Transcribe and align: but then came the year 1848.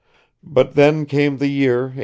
but 0.43 0.73
then 0.73 1.05
came 1.05 1.37
the 1.37 1.47
year 1.47 1.81
1848. 1.93 1.99